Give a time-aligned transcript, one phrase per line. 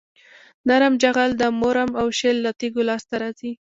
[0.67, 3.51] نرم جغل د مورم او شیل له تیږو لاسته راځي